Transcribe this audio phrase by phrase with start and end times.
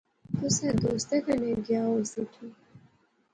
[0.37, 2.47] کسے دوستے کنے گا ہوسی اٹھی